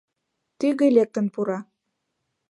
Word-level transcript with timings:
Тӱгӧ 0.59 0.87
лектын 0.95 1.25
пура. 1.33 1.59